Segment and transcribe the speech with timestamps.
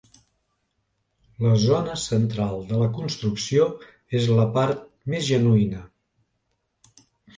[1.45, 3.67] La zona central de la construcció
[4.21, 4.83] és la part
[5.15, 5.85] més genuïna.